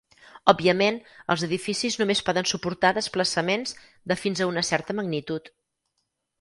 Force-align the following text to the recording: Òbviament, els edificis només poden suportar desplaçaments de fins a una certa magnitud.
Òbviament, 0.51 0.95
els 1.33 1.43
edificis 1.47 1.99
només 2.03 2.23
poden 2.31 2.49
suportar 2.53 2.93
desplaçaments 3.01 3.77
de 4.13 4.21
fins 4.25 4.45
a 4.47 4.51
una 4.55 4.67
certa 4.73 5.01
magnitud. 5.03 5.57